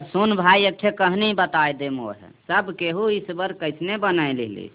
[0.00, 2.12] सुन भाई एक ठे कहानी बताए दे मोह।
[2.48, 4.68] सब केहू ईश्वर कैसने बनाए ले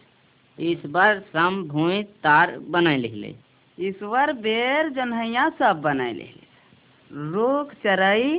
[0.57, 3.33] ईश्वर सम भूमि तार बनाए ले
[3.77, 6.29] ईश्वर बेर जनहैया सब बनाए ले
[7.33, 8.33] रुख चरई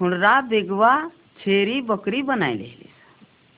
[0.00, 0.92] हुनरा बिगवा
[1.40, 2.72] छेरी बकरी बनाए ले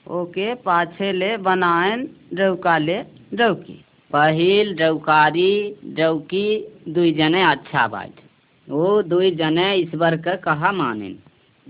[0.07, 2.99] ओके पाछे ले बनाएन रौका ले
[3.35, 3.79] रौकी।
[4.11, 5.53] पहिल रौकारी
[5.99, 6.47] रौकी
[6.89, 8.23] दुई जने अच्छा बात
[8.69, 11.15] वो दुई जने ईश्वर के कहा माने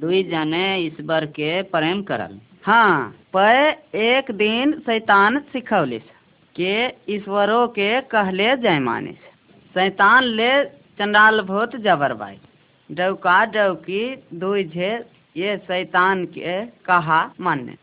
[0.01, 3.71] दुई जने ईश्वर के प्रेम करल। हाँ पे
[4.11, 6.03] एक दिन शैतान सिखौलिस
[6.57, 6.75] के
[7.15, 9.29] ईश्वरों के कहले जय मानिस
[9.75, 10.53] शैतान ले
[10.99, 12.39] चंडाल भूत जबर बाई
[12.91, 14.93] डौका डौकी दुई झे
[15.37, 17.77] ये शैतान के कहा माने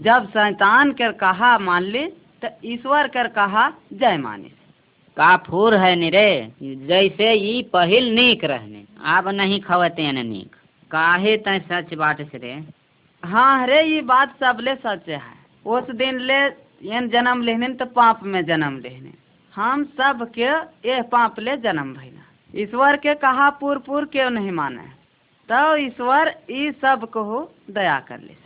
[0.00, 2.04] जब शैतान कर कहा मान ली
[2.42, 4.52] तो ईश्वर कर कहा जय मानिस
[5.16, 6.30] का फूर है निरे
[6.62, 10.56] जैसे ई पहिल नीक रहने अब नहीं खवते नीक।
[10.90, 12.52] काहे तय सच बात से रे
[13.22, 15.20] हाँ रे ये बात सबले सच है।
[15.66, 16.40] उस दिन ले
[16.82, 19.12] यन जन्म लेने तो पाप में जन्म लेने
[19.54, 20.48] हम सब के
[20.88, 24.82] ये पाप ले जन्म भैना ईश्वर के कहा पूर पूर क्यों नहीं माने?
[25.48, 27.22] तो ईश्वर ई सबको
[27.70, 28.36] दया कर ले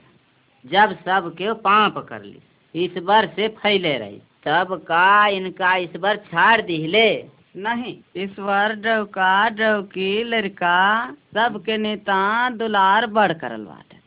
[0.65, 2.39] जब सब के पाप कर ली
[2.75, 7.09] ईश्वर से फैले रही तब का इनका ईश्वर छाड़ दिले
[7.55, 14.01] नहीं ईश्वर डौका डौकी लड़का, सबके नेता दुलार बढ़ करल बाटे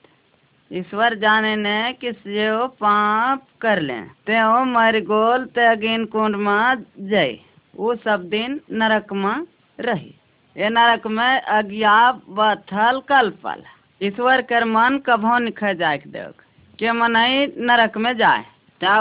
[0.72, 6.36] ईश्वर जाने ने किस जो पाप कर ले। ते ओ मर गोल, ते अगिन कुंड
[6.36, 7.38] में जय।
[7.76, 9.46] वो सब दिन नरक में
[9.80, 10.14] रही।
[10.56, 13.02] ये नरक में अज्ञा बथल
[13.44, 13.64] पल।
[14.02, 16.44] ईश्वर कर मन कभो निख जाए देख
[16.80, 18.44] के मनई नरक में जाए।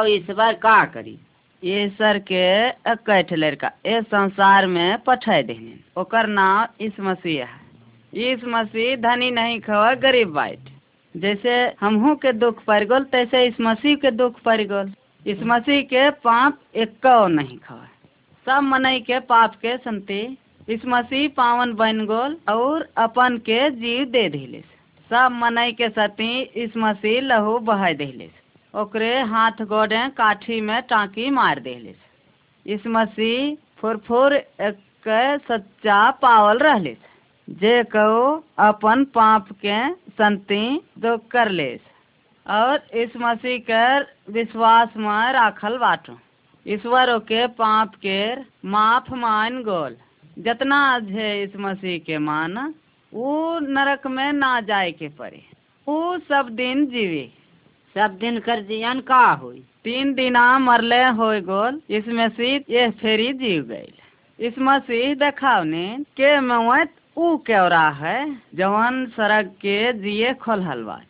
[0.09, 1.19] ईश्वर का करी?
[1.65, 8.45] ईश्वर के कैठ लड़का, ए संसार में पठा देने ओकर नाम इस मसीह है। इस
[8.45, 10.69] मसीह धनी नहीं खवा गरीब बाइट।
[11.15, 14.93] जैसे हमहू के दुख पड़ गल, तैसे इस मसीह के दुख पड़ गल।
[15.27, 17.89] इस मसीह के पाप एक नहीं खवा
[18.47, 20.37] सब मनई के पाप के संति।
[20.69, 24.61] इस मसीह पावन बन गोल और अपन के जीव दे दिले
[25.11, 28.31] सब मनई के सती इस मसीह लहू बहा दिले
[28.75, 31.95] ओकरे हाथ गोड़े काठी में टाँकी मार दिले
[32.67, 35.09] इस मसीह फुरफुर एक
[35.49, 36.97] सच्चा पावल रहले
[37.49, 38.25] जे कहो
[38.59, 39.79] अपन पाप के
[40.19, 40.65] संति
[40.99, 41.69] दो कर ले
[42.47, 46.19] और इस मसीह कर विश्वास में राखल बाटो।
[46.67, 48.19] ईश्वरों के पाप के
[48.69, 49.97] माफ़ मान गोल।
[50.39, 50.81] जितना
[51.11, 52.59] है इस मसीह के मान
[53.13, 55.43] वो नरक में ना जाए के पड़े।
[55.87, 57.31] वो सब दिन जीवे।
[57.95, 59.63] सब दिन कर जियन का हुई?
[59.85, 63.93] तीन दिना मरले हो गोल, इस मसीह ये फेरी जीव गई
[64.39, 68.19] इस मसीह देखावने के मवत ऊ केवरा है,
[68.55, 71.07] जवन सड़क के जिए खोलहल बाट।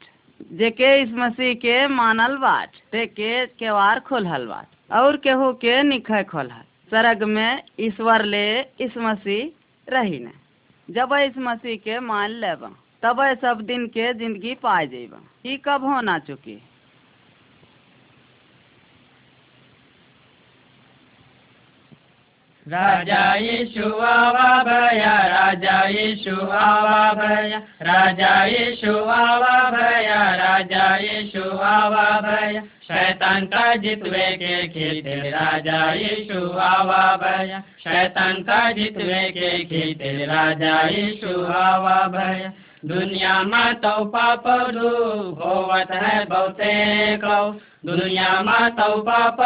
[0.53, 6.23] जेके इस मसीह के मानल बाट, ते के केवार खोलहल बाट, और केहू के निखे
[6.25, 9.51] खोलहल। सड़क में ईश्वर ले इस मसीह
[9.89, 10.31] रही न।
[10.89, 15.85] जब इस मसीह के मान लेब, तब सब दिन के ज़िंदगी पा जेब ई कब
[15.85, 16.61] होना चुकी?
[22.69, 25.17] राजा यीशु आवा भया,
[27.83, 36.59] राजा यीशु आवा भया, राजा यीशु आवा भया शैतान का जितवे के खीते राजा यीशु
[36.59, 42.53] आवा भया। शैतान का जितवे के खीते राजा यीशु आवा भया।
[42.85, 44.47] दुनिया में तो पाप
[45.39, 46.73] होवत है बहुते
[47.17, 47.39] कौ
[47.87, 49.41] दुनिया में तो पाप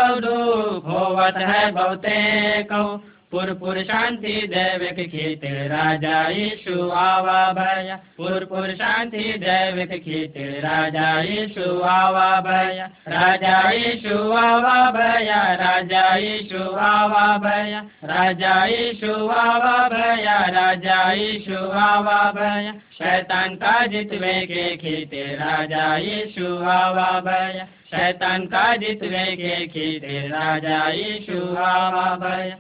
[0.86, 2.16] होवत है बहुते
[2.62, 2.82] कौ
[3.30, 11.20] पुर पुर शांति दैविक खीत राजा यीशु आवा भया। पुर पुर शांति दैविक खीत राजा
[11.20, 20.46] यीशु आवा भया। राजा यीशु आवा भया, राजा यीशु आवा भया। राजा यीशु आवा भया,
[20.46, 28.76] राजा यीशु आवा भया। शैतान का जितवे के खीते राजा यीशु आवा भया। शैतान का
[28.76, 32.56] जितवे के खीते राजा यीशु आवा भया।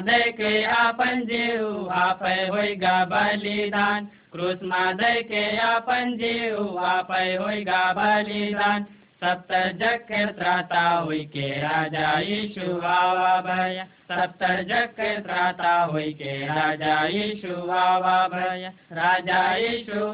[0.00, 4.04] दे के आपन जीव, आप होइगा बलिदान.
[4.32, 8.82] कृष्णा दे के आपन जीव, आप होइगा बलिदान.
[9.24, 13.86] सप्त जग त्राता हुई के राजा यीशु आवा भया.
[14.12, 20.06] सत्तर जग के त्राता हुई के राजा यीशु आवा भया, राजा यीशु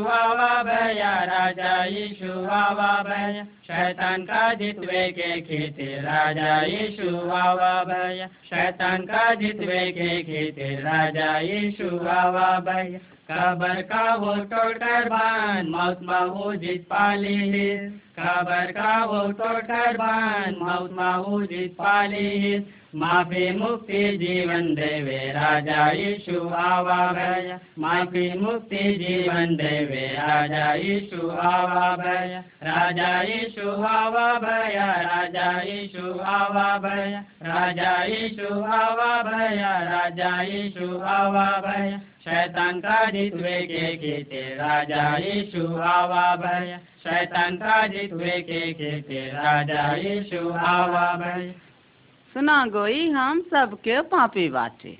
[0.00, 8.26] आवा भया। राजा यीशु आवा भया शैतान का जितवे के खेती, राजा यीशु आवा भया।
[8.26, 12.98] शैतान का जितवे के खेती, राजा यीशु आवा भया।
[13.30, 17.76] कबर का वो टोटर बान मौत माहू जीत पाली
[18.20, 25.32] है कबर का वो टोटर बान मौत माहू जीत पाली है माफ़ी मुक्ति जीवन देवे,
[25.32, 34.34] राजा यीशु आवा भया। माफ़ी मुक्ति जीवन देवे, राजा यीशु आवा भया। राजा यीशु आवा
[34.34, 43.10] भया, राजा यीशु आवा भया। राजा यीशु आवा भया, राजा यीशु आवा भया। शैतान का
[43.10, 51.14] जितवे के केते, राजा यीशु आवा भया। शैतान का जितवे के केते, राजा यीशु आवा
[51.16, 51.52] भया।
[52.34, 54.96] सुना गोई, हम सबके पापी बाटे।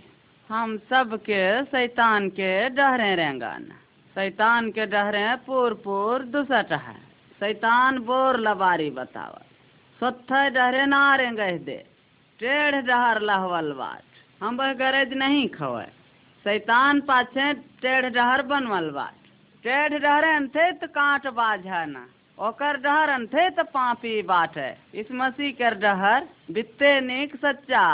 [0.50, 3.70] हम सबके शैतान के डहरे रेंगन।
[4.16, 6.96] शैतान के डहरे पूर पुर दुसट है
[7.40, 9.42] शैतान बोर लबारी बतावा
[10.00, 11.78] स्वत्थ डहरे ना रेंग दे।
[12.40, 15.86] टेढ़ डहर लहवल बाट। हम वह गरज नहीं खवे
[16.44, 19.18] शैतान पाछे टेढ़ डहर बनवल बाट।
[19.64, 22.06] टेढ़ डहरे थे तो कांट बाझ ना
[22.40, 27.84] ओकर डहर अंथे तो पापी बाट। है इस मसीह कर डहर बित्ते निक सच्चा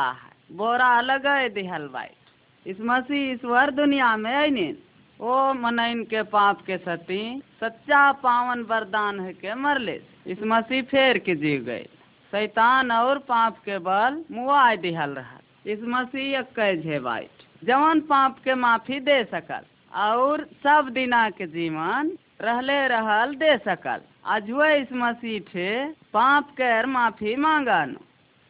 [0.53, 4.77] बोरा अलग है दिहल बाइट। इस मसीह ईश्वर दुनिया में अनिन
[5.21, 7.23] ओ मनइन के पाप के सती
[7.61, 11.85] सच्चा पावन वरदान है के मरले। इस मसीह फेर के जी गए।
[12.33, 18.55] शैतान और पाप के बल मुआय दिहल रहा इस मसीह कैझे बाइट। जवन पाप के
[18.57, 19.63] माफ़ी दे सकल,
[19.93, 25.71] और सब दिना के जीवन रहले रहल दे सकल। अजुए इस मसीह थे
[26.13, 27.95] पाप कर माफ़ी मांगन।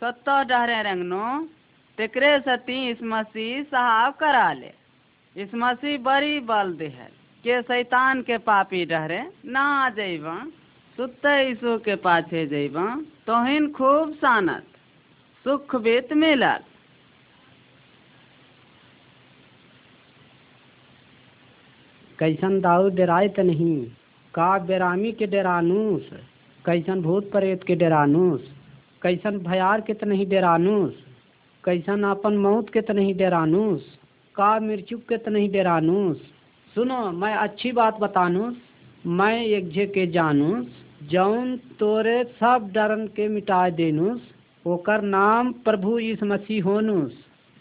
[0.03, 1.27] सत्तो डहरे रंगनो
[1.99, 4.73] तेकरे सती इस मसीह साहब करा ले
[5.37, 7.13] इस मसीह बड़ी बल देहल,
[7.45, 10.37] के शैतान के पापी डहरे ना आ जइबा
[10.99, 12.87] सुत यीशु के पाछे जइबा
[13.27, 14.65] तोहिन खूब सानत,
[15.45, 16.65] सुख बीत मिलल
[22.19, 23.77] कैसन दाऊ डराए त नहीं।
[24.37, 26.09] का बेरामी के डरानूस,
[26.65, 28.41] कैसन भूत प्रेत के डरानूस,
[29.03, 30.95] कैसन भयार के नहीं डरानूस,
[31.65, 33.81] कैसन अपन मौत के त नहीं डरानूस,
[34.35, 36.17] का मृत्यु के नहीं डरानूस।
[36.75, 38.57] सुनो, मैं अच्छी बात बतानूस,
[39.07, 40.67] मैं एक जे के जानूस,
[41.03, 44.21] जौन तोरे सब डरन के मिटा देनुस,
[44.67, 47.13] ओकर नाम प्रभु यीशु मसीह होनुस।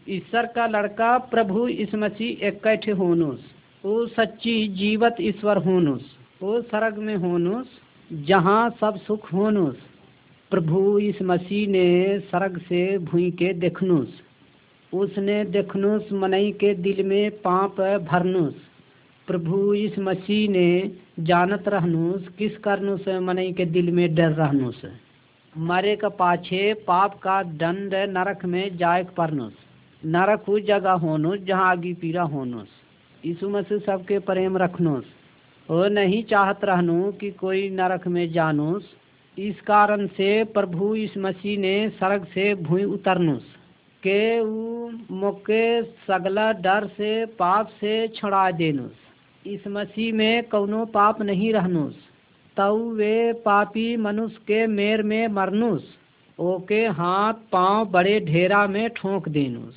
[0.09, 3.39] ईश्वर का लड़का प्रभु यीशु मसीह इकट्ठे होनुस
[3.85, 7.67] वो सच्ची जीवत ईश्वर होनुस। वो स्वर्ग में होनुस,
[8.13, 9.77] जहाँ सब सुख होनुस।
[10.51, 14.21] प्रभु इस मसीह ने स्वर्ग से भूई के देखनुस।
[14.93, 18.55] उसने देखनुस मनई के दिल में पाप भरनुस।
[19.27, 24.81] प्रभु इस मसीह ने जानत रहनुस, किस करनुस मनई के दिल में डर रहनुस?
[25.57, 29.53] मरे का पाछे पाप का दंड नरक में जाय परनुस।
[30.05, 32.69] नरक उस जगह होनुस, जहाँ आगी पीरा होनुस।
[33.25, 35.05] यीशु मसीह सबके प्रेम रखनुस।
[35.71, 38.89] वो नहीं चाहत रहनु कि कोई नरक में जानूस।
[39.39, 43.45] इस कारण से प्रभु इस मसीह ने स्वर्ग से भूई उतरनुस।
[44.03, 48.91] के ऊ मौके सगला डर से पाप से छुड़ा देनुस।
[49.45, 51.95] इस मसीह में कौनो पाप नहीं रहनुस।
[52.57, 55.83] तऊ वे पापी मनुष्य के मेर में मरनुस।
[56.39, 59.75] ओके हाथ पाँव बड़े ढेरा में ठोंक देनुस।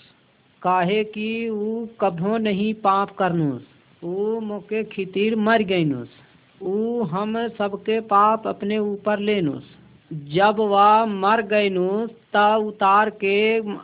[0.63, 3.63] काहे कि ऊ कभो नहीं पाप करनुस।
[4.03, 6.09] ऊ मोके खितीर मर गईनुस
[6.63, 9.65] ऊ हम सबके पाप अपने ऊपर लेनुस।
[10.35, 13.39] जब वह मर गईनुस ता उतार के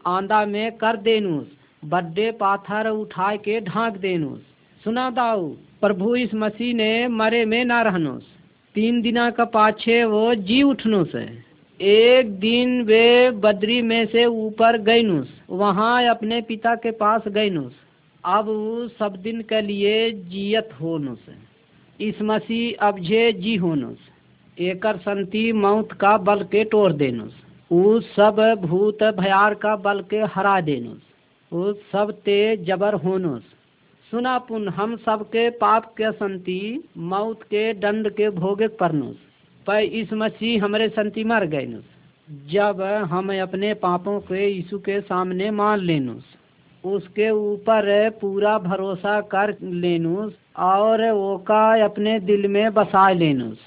[0.07, 1.47] आंदा में कर देनुस।
[1.83, 4.41] बड्डे पाथर उठा के ढांक देनुस।
[4.83, 5.49] सुना दाऊ,
[5.81, 8.23] प्रभु इस मसीह ने मरे में ना रहनुस।
[8.75, 11.45] तीन दिना का पाछे वो जी उठनुस है।
[11.81, 17.73] एक दिन वे बद्री में से ऊपर गईनुस वहाँ अपने पिता के पास गईनुस
[18.25, 18.47] अब
[18.99, 21.27] सब दिन के लिए जियत होनुस
[22.01, 24.09] इस मसीह अब जे जी होनुस
[24.57, 27.33] एकर संति मौत का बल के तोड़ देनुस
[27.71, 31.03] ऊ सब भूत भयार का बल के हरा देनुस
[31.53, 33.43] ऊ सब ते जबर होनुस
[34.11, 36.61] सुना पुन हम सबके पाप के संति
[37.13, 39.17] मौत के दंड के भोगे परनुस
[39.67, 41.67] पर इस मसीह हमारे संति मर गए
[42.49, 46.25] जब हम अपने पापों के यीशु के सामने मान लेनुस
[46.85, 50.33] उसके ऊपर पूरा भरोसा कर लेनुस
[50.65, 53.59] और ओका अपने दिल में बसा लेनुस।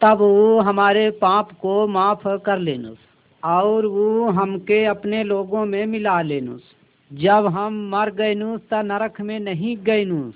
[0.00, 2.98] तब वो हमारे पाप को माफ़ कर लेनुस
[3.42, 6.62] और वो हमके अपने लोगों में मिला लेनुस।
[7.10, 10.34] जब हम मर गएनुस त नरक में नहीं गएनुस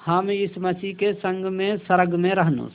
[0.00, 2.72] हम इस मसीह के संग में सरग में रहनुस।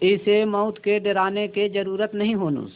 [0.00, 2.72] इसे मौत के डराने के ज़रूरत नहीं होनुस।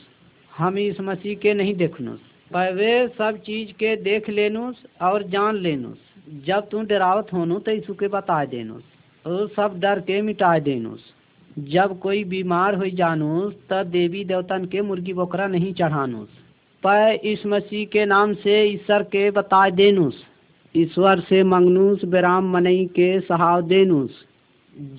[0.52, 2.20] हम इस मसीह के नहीं देखनुस।
[2.54, 5.98] वे सब चीज़ के देख लेनुस और जान लेनुस।
[6.46, 8.82] जब तू डरावत होनु तो यीशु के बता देनुस
[9.26, 11.00] और सब डर के मिटा देनुस।
[11.58, 16.28] जब कोई बीमार हो जानुस तब देवी देवतन के मुर्गी बकरा नहीं चढ़ानुस।
[16.82, 20.22] पर इस मसीह के नाम से ईश्वर के बता देनुस।
[20.74, 24.24] ईश्वर से मंगनूस बेराम मनई के सहाव देनुस।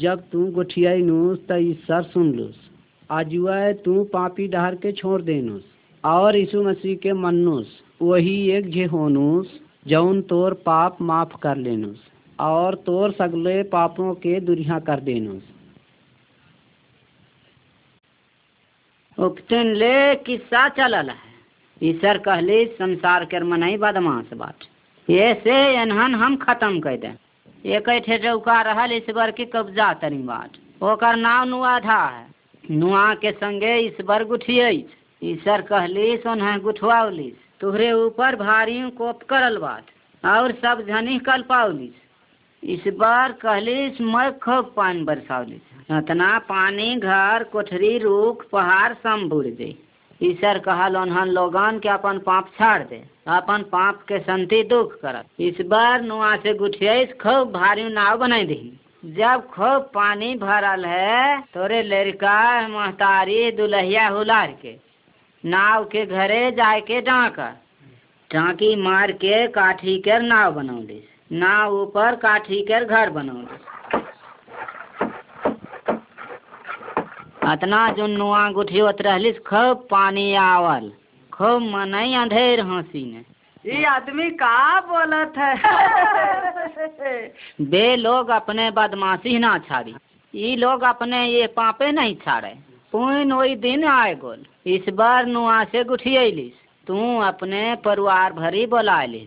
[0.01, 2.59] जब तू गोठियानुस त ईश्वर सुन लुस।
[3.11, 5.63] आजुआ तू पापी डहर के छोड़ देनुस।
[6.05, 11.99] और यीशु मसीह के मन्नुस वही एक जे होनुस जौन तोर पाप माफ़ कर लेनुस,
[12.39, 15.43] और तोर सगले पापों के दुरिया कर देनुस।
[19.17, 21.33] उपतिन ले किस्सा चलल है।
[21.83, 24.63] ईश्वर कहली, संसार के मनई बदमाश बाट।
[25.09, 27.13] ये से एनहन हम खत्म कर दे।
[27.65, 32.27] एक ठे चौका रहल ईश्वर की कब्जा तरी बाट। ओकर नाम नुआधा है।
[32.71, 34.71] नुआ के संगे ईश्वर गुठिये
[35.21, 39.85] ईश्वर कहली सोन गुठवाउलिस तुहरे ऊपर भारी कोप करल बात
[40.23, 42.03] और सब झनी कल पाउलिस
[42.63, 49.45] इस बार कहलिस मैं खूब पानी बरसावलिस। इतना पानी, घर, कोठरी, रूख, पहाड़ सब बुड़
[49.47, 49.75] दे।
[50.21, 55.41] ईश्वर कहल उन्हन लोगन के अपन पाप छाड़ दे, अपन पाप के संति दुख करत।
[55.41, 61.41] इस बार नुआ से गुठियाइस खूब भारी नाव बनाई दी जब खूब पानी भरल है,
[61.53, 64.73] तोरे लड़का, महतारी दुल्हिया हुलार के।
[65.45, 67.47] नाव के घरे जाए के डाका
[68.31, 73.73] टाँकी मार के काठी कर नाव बनौलिस नाव ऊपर काठी कर घर बनौलिस
[77.43, 80.91] अतना जो नुआ गुठियोत रहलिस खूब पानी आवल।
[81.31, 83.21] खूब मनई अंधेर हँसी ने।
[83.65, 85.53] ये आदमी का बोलत है?
[87.61, 89.95] बे लोग अपने बदमाशी ना छाड़ी।
[90.33, 92.53] ये लोग अपने ये पापे नहीं छाड़े।
[92.95, 99.03] पुन वही दिन आए गोल इस बार नुआ से गुठियलिस। तू अपने परिवार भरी बोला
[99.05, 99.19] ले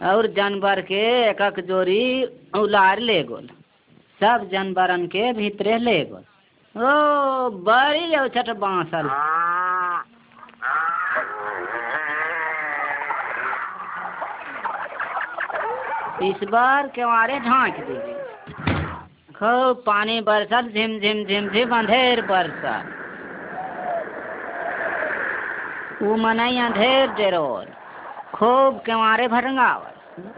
[0.00, 2.02] और जानवर के एक एक जोड़ी
[2.58, 3.46] उलार ले गोल
[4.20, 6.24] सब जानवरन के भीतरे ले गोल
[6.74, 9.08] ओ, बड़ी औछट बांसल।
[16.22, 17.98] इस बार केवारे ढांक दी
[19.32, 22.94] खूब पानी बरसल झिम झिम झिम झिम अंधेर बरसल
[26.02, 27.66] ऊ मनई अंधेर डेरोल
[28.34, 29.94] खूब केवारे भरंगावल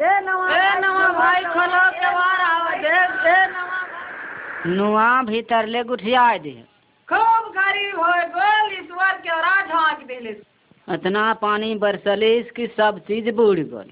[0.09, 3.81] ए नवा भाई खोलो केवार आवा दे दे नवा
[4.77, 6.53] नुआ भीतर ले गुठिया दे।
[7.09, 10.37] खूब गरीब हो गोल ईश्वर के राज हाँक देले
[10.95, 13.91] इतना पानी बरसलिस कि सब चीज़ बूढ़ गल।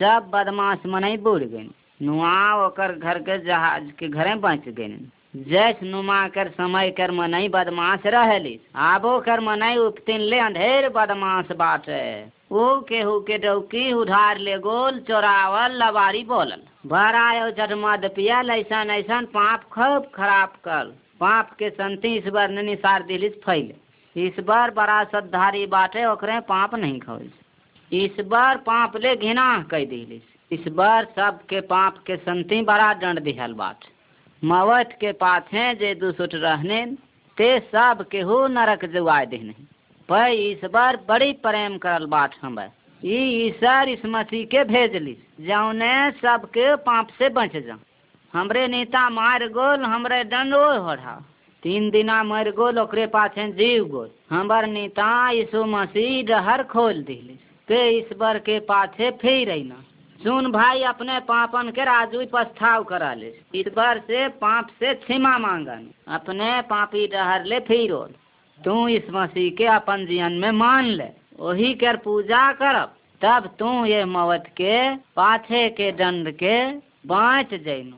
[0.00, 1.70] सब बदमाश मनई बूढ़ गई
[2.06, 2.34] नुआ
[2.66, 4.96] ओकर घर के जहाज़ के घरे बच गई
[5.34, 11.52] जैस नुमा कर समय कर मनई बदमाश रहलिस, आबो कर मनई उपतिन ले अंधेर बदमाश
[11.52, 12.02] बाटे।
[12.88, 19.26] केहू के डौकी उधार ले गोल चोरावल लवारी बोलल भर आयो चटमद पियल ऐसन ऐसन
[19.32, 24.70] पाप खूब खराब कर। पाप के संति इस बार ने निसार दिलिस फैले। इस बार
[24.70, 31.60] बड़ा सद्धारी बाटे, ओकरे पाप नहीं खोल बार पाप ले घिना कह दिलिस। बार सबके
[31.66, 33.84] पाप के संति बड़ा दंड दिहल बाट।
[34.42, 36.84] मवत के पाछे जे दुसुट रहने
[37.36, 39.54] ते सब केहू नरक जुआए देने।
[40.08, 42.58] पर इस बार बड़ी प्रेम करल बात हम
[43.02, 47.78] ई ईश्वर इस मसीह के भेजलिस जौने सबके पाप से बच जा
[48.34, 51.14] हमरे नेता मार गोल, हमरे दंड ओ होढ़ा
[51.62, 57.42] तीन दिना मर गोल, ओकरे पाछे जीव गोल। हमर नेता यीशु मसीह डहर खोल दिलिस
[57.68, 59.82] के ईश्वर के पाछे फिर अइना।
[60.22, 65.36] सुन भाई अपने पापन के राजू पछताव करा ले। इस बार से पाप से क्षमा
[65.38, 67.94] मांगन अपने पापी डहर ले फिर
[68.58, 71.08] तू इस मसीह के अपन जीवन में मान ले।
[71.40, 72.78] वही कर पूजा कर
[73.22, 76.56] तब तू ये मवत के, पाछे के दंड के
[77.06, 77.96] बाँच जैनु।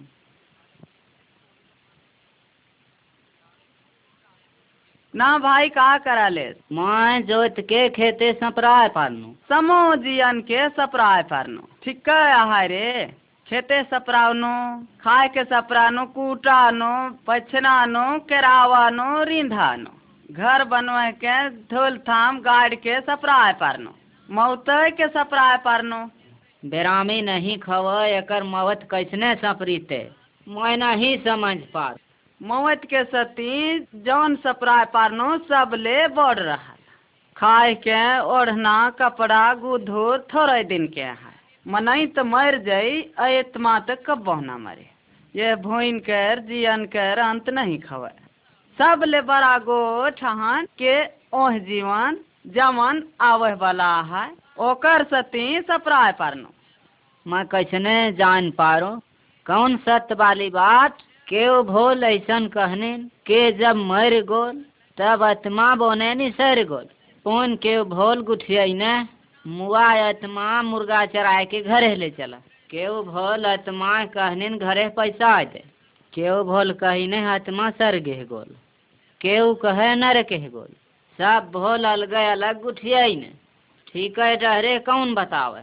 [5.15, 11.23] ना भाई का करा ले। मैं जोत के खेते सपराय पालनु समो जियन के सपराय
[11.23, 13.05] पारनो ठीक है रे।
[13.47, 14.55] खेते सपरावनो
[15.01, 16.93] खाए के सपरानो कूटानो
[17.27, 19.91] पछनानो केरावानो रिंधानो।
[20.31, 21.39] घर बनवाए के
[21.71, 23.95] धोल थाम गाड़ के सपराय पारनो
[24.29, 25.99] मौतय के सपराय पारनो
[26.63, 30.01] बेरामी नहीं खव एकर मवत कैसने सपरीते।
[30.47, 31.97] मैं नहीं समझ पात
[32.45, 36.73] मौत के सती जौन सपराय पारनो सब ले बढ़ रहा
[37.37, 41.33] खाए के ओढ़ना, कपड़ा, गुधूर थोड़े दिन के है।
[41.67, 44.89] मनई तो मर जाई अतमा तक कब बहना मरे।
[45.35, 48.11] ये भोइन कर, जियन कर अंत नहीं खवे।
[48.79, 50.95] सब ले बड़ा गो ठहन के
[51.35, 56.51] ओह जीवन जमन आवे वाला है, ओकर सती सपराय पारनो।
[57.27, 58.93] मैं कैसने जान पारो,
[59.47, 64.65] कौन सत्य वाली बात के भोल ऐसन कहने के जब मर गोल,
[64.99, 66.85] तब आत्मा बोने नि सर गोल।
[67.25, 69.09] कौन के भोल गुठिया ने
[69.51, 72.37] मुआ आत्मा मुर्गा चराए के घरे ले चला।
[72.71, 75.65] केहू भोल आत्मा कहने घरे पैसा आ दे।
[76.15, 78.57] केहू भोल कहने आत्मा सर गे गोल।
[79.21, 80.69] केहू कहे, नर के गोल।
[81.19, 83.33] सब भोल अलग अलग गुठिया ने।
[83.93, 85.63] ठीक है डहरे कौन बतावे?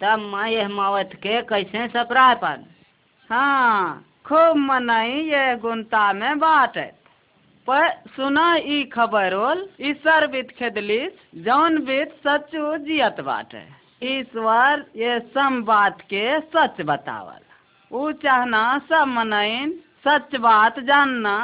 [0.00, 2.64] तब मैं यह मावत के कैसे सपरा पान?
[3.30, 6.82] हाँ खूब मनई ये गुंता में बाटे
[7.68, 13.62] पर सुना ई खबर होल ईश्वर बीत खेदलिस, जौन बीत सचू जियत बाटे।
[14.08, 17.42] ईश्वर ये सम बात के सच बतावल।
[17.90, 19.72] ऊ चाहना सब मनइन
[20.06, 21.34] सच बात जानना।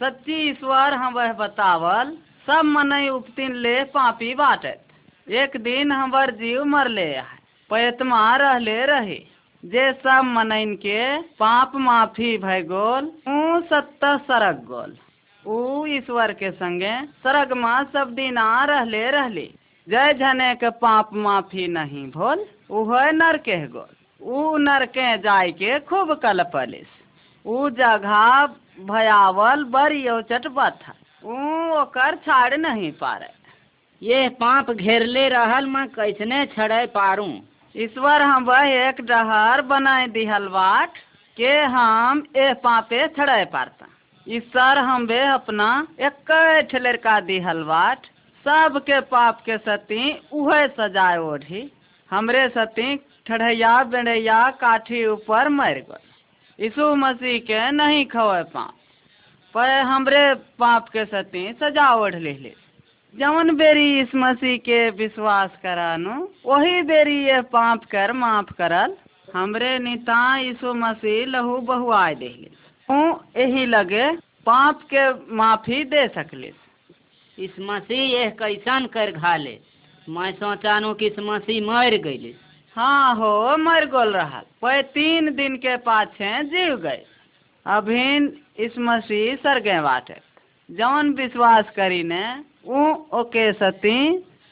[0.00, 2.10] सच्ची ईश्वर हम वह बतावल
[2.46, 7.38] सब मनई उपतिन ले पापी बाटत। एक दिन हमर जीव मरले है
[7.70, 9.22] पैतमा रहले रही।
[9.64, 14.96] जे सब मनइन के पाप माफ़ी भय गोल, ऊ सत्त सरक गोल।
[15.46, 19.54] ऊ ईश्वर के संगे सरग माँ सब दिन आ रहले रहली।
[19.88, 25.52] जय झने के पाप माफ़ी नहीं भोल, उह नर के गोल। ऊ नर के जाय
[25.52, 26.86] के खूब कलपलिस।
[27.46, 28.46] ऊ जगह
[28.80, 30.06] भयावल बड़ी
[30.48, 30.94] बथा।
[31.24, 31.36] ऊ
[31.80, 33.30] ओकर छाड़ नहीं पारे।
[34.02, 37.32] ये पाप घेरले रहल मैं कैसने छड़े पारूं?
[37.74, 40.90] ईश्वर हम एक डहर बनाए दिहल बाट,
[41.36, 43.86] के हम ए पापे छड़े पारता।
[44.26, 45.66] ईश्वर हम वे अपना
[46.00, 46.30] एक
[46.76, 48.06] लड़का दिहल बाट,
[48.46, 51.70] सबके पाप के सती उहे सजाए ओढ़ी,
[52.10, 58.74] हमरे सती ठढ़ैया बेड़ैया काठी ऊपर मर गए। यीशु मसीह के नहीं खवे पाप,
[59.54, 62.54] पर हमरे पाप के सती सजा ओढ़ ले
[63.14, 66.14] जवन बेरी इस मसीह के विश्वास करानु
[66.46, 68.96] वही बेरी ये पाप कर माफ़ करल।
[69.28, 72.50] हमरे निता यीशु मसीह लहू बहुआए देले
[73.38, 74.10] यही लगे
[74.46, 75.04] पाप के
[75.36, 76.52] माफ़ी दे सकले
[77.38, 79.58] इस मसीह यह कैसन कर घाले?
[80.08, 82.34] मैं सोचानु कि इस मसीह मर गईले
[82.76, 87.02] हाँ हो मर गोल रहा पे तीन दिन के पाछे जीव गए।
[87.66, 90.20] अभिन इस मसीह सरगे बाटे।
[90.68, 92.24] जौन विश्वास करी ने
[93.14, 93.98] ओके सती,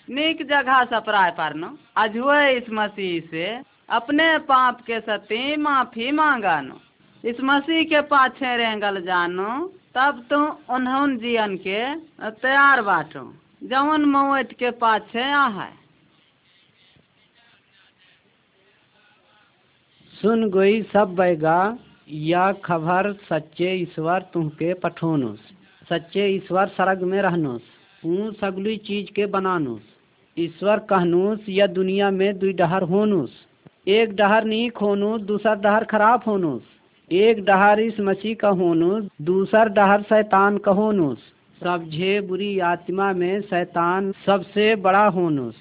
[0.09, 3.47] नीक जगह सपराय पारनो। अजुए इस मसीह से
[3.91, 6.81] अपने पाप के सती माफ़ी मांगानो।
[7.25, 9.51] इस मसीह के पाछे रेंगल जानो,
[9.95, 10.41] तब तो
[10.75, 11.81] उन्होंने जियन के
[12.37, 13.25] तैयार बाटो।
[13.63, 15.71] जवन मौत के पाछे आहे
[20.15, 21.59] सुन गोई सब बैगा
[22.09, 25.41] या खबर सच्चे ईश्वर तुमके पठोनुस।
[25.89, 27.63] सच्चे ईश्वर सरग में रहनुस
[28.07, 29.81] ऊ सगली चीज़ के बनानुस।
[30.39, 33.31] ईश्वर कहनुस या दुनिया में दुई डहर होनुस।
[33.89, 36.63] एक डहर नीक होनुस, दूसर डहर खराब होनुस।
[37.13, 41.19] एक डहर इस मसीह का होनुस, दूसर डहर शैतान का होनुस।
[41.63, 45.55] सबझे बुरी आत्मा में शैतान सबसे बड़ा होनुस।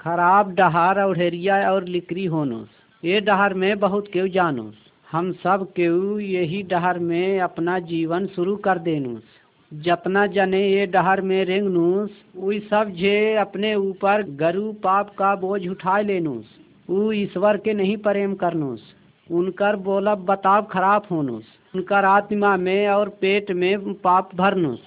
[0.00, 2.68] खराब डहार औढ़ेरिया और लिकरी होनुस।
[3.04, 4.74] ये डहर में बहुत केव जानूस।
[5.12, 9.22] हम सब केव यही डहर में अपना जीवन शुरू कर देनुस।
[9.72, 15.60] जतना जने ये डहर में रेंगनूस वही सब जे अपने ऊपर गरु पाप का बोझ
[15.68, 16.44] उठा लेनुस
[16.88, 18.82] ऊ ईश्वर के नहीं प्रेम करनुस
[19.30, 24.78] उनकर बोलब बताव खराब होनुस उनकर आत्मा में और पेट में पाप भरनुस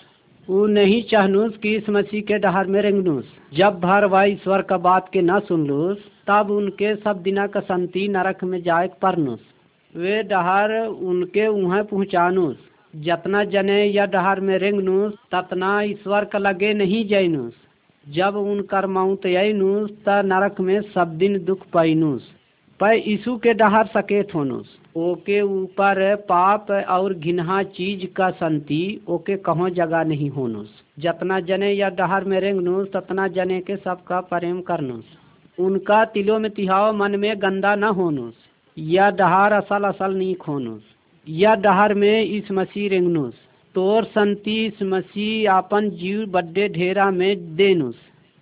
[0.48, 3.26] ऊ नहीं चाहनुस कि इस मसीह के डहर में रेंगनुस
[3.58, 8.08] जब भर वह ईश्वर का बात के न सुनलूस तब उनके सब दिना का संति
[8.08, 9.40] नरक में जाए परनुस
[9.94, 12.58] वे डहर उनके उहाँ पहुँचानुस
[12.96, 17.54] जतना जने या डहर में रेंगनुस, ततना ईश्वर का लगे नहीं जैनुस।
[18.10, 22.32] जब उन कर मौत अनुस त नरक में सब दिन दुख पैनुस।
[22.80, 29.36] पर यीशु के डहर सकेत होनुस। ओके ऊपर पाप और घिनहा चीज़ का संति, ओके
[29.36, 34.62] कहो जगह नहीं होनुस। जतना जने या डहर में रेंगनुस, ततना जने के सबका प्रेम
[34.62, 35.06] करनुस।
[35.60, 38.34] उनका तिलो में तिहाव मन में गंदा न होनुस।
[38.78, 40.91] या डहार असल असल नीक होनुस।
[41.28, 43.34] या डहार में इस मसीह रेंगनुस,
[43.76, 47.96] तोर संति इस मसीह आपन जीव बड्डे ढेरा में देनुस,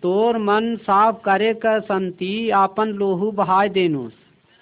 [0.04, 4.14] तोर मन साफ़ करे का संति आपन लोहू बहाय देनुस।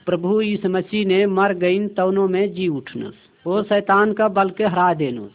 [0.08, 3.16] प्रभु इस मसीह ने मर गईन तवनों में जी उठनुस
[3.48, 5.32] वो शैतान का बल के हरा देनुस।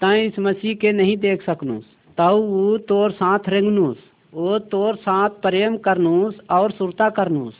[0.00, 1.84] तय इस मसीह के नहीं देख सकनुस
[2.18, 3.96] तऊ वो तोर साथ रेंगनुस
[4.34, 7.54] वो तोर साथ प्रेम करनुस और सुरता करनुस।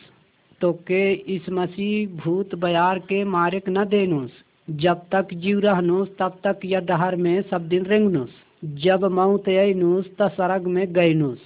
[0.60, 4.30] तो के इस मसीह भूत बयार के मारे न देनुस।
[4.70, 8.30] जब तक जीव रहनुस, तब तक यह डहर में सब दिन रेंगनुस।
[8.64, 11.38] जब मौत अनुस त सरग में गयनुस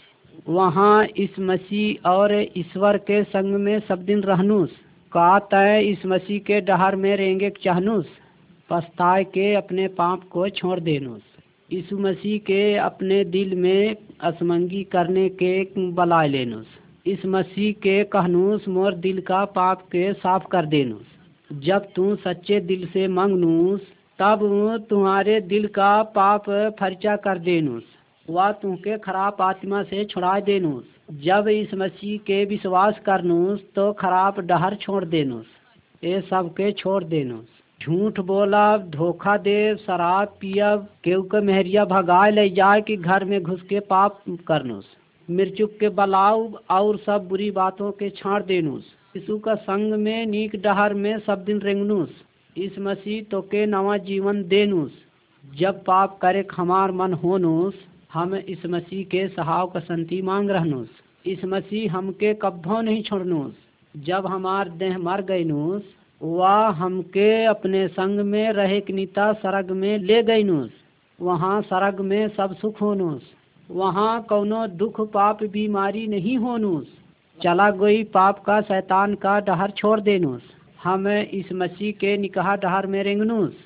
[0.49, 4.71] वहाँ इस मसीह और ईश्वर के संग में सब दिन रहनुस।
[5.13, 8.07] का तय इस मसीह के डहर में रेंगे चाहनुस।
[8.71, 11.23] पछताए के अपने पाप को छोड़ देनुस।
[11.73, 16.67] यीशु मसीह के अपने दिल में असमंगी करने के बलाय लेनुस।
[17.07, 21.13] इस मसीह के कहनूस, मोर दिल का पाप के साफ़ कर देनुस।
[21.50, 23.80] जब तू सच्चे दिल से मंगनूस,
[24.18, 24.40] तब
[24.90, 26.44] तुम्हारे दिल का पाप
[26.80, 27.83] फर्चा कर देनुस
[28.28, 30.85] वह तुमके खराब आत्मा से छुड़ा देनुस।
[31.24, 35.46] जब इस मसीह के विश्वास करनूस तो खराब डहर छोड़ देनुस
[36.02, 37.46] ये सब के छोड़ देनुस।
[37.80, 43.42] झूठ बोला, धोखा दे, शराब पियब केहू के मेहरिया भगाए ले, जाए कि घर में
[43.42, 44.85] घुस के पाप करनुस।
[45.29, 48.85] मिर्चुक के बलाव और सब बुरी बातों के छाड़ देनुस।
[49.17, 52.11] यीशु का संग में नीक डहर में सब दिन रेंगनुस।
[52.57, 54.93] इस मसीह तो के नवा जीवन देनुस।
[55.45, 57.75] जब पाप करे हमार मन होनुस,
[58.13, 60.89] हम इस मसीह के सहाव का संति मांग रहनुस।
[61.27, 63.53] इस मसीह हमके कब्बो नहीं छोड़नुस।
[63.95, 65.83] जब हमार देह मर गईनुस
[66.23, 70.71] वह हमके अपने संग में रहे नीता सरग में ले गईनुस।
[71.19, 73.23] वहाँ सरग में सब सुख होनुस।
[73.70, 76.87] वहाँ कौनो दुख पाप बीमारी नहीं होनुस।
[77.38, 80.42] चला गई पाप का शैतान का डहर छोड़ देनुस।
[80.85, 83.63] हम इस मसीह के निकाह डहर में रेंगनुस।